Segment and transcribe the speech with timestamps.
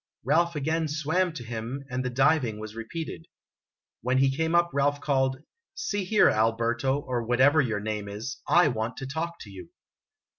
[0.23, 3.27] Ralph again swam to him, and the diving was repeated.
[4.01, 5.37] When he came up Ralph called:"
[5.75, 9.69] See here, Alberto, or whatever your name is, I want to talk to you."